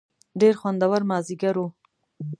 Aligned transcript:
ډېر 0.39 0.53
خوندور 0.61 1.01
مازیګر 1.09 1.55
و. 1.59 1.63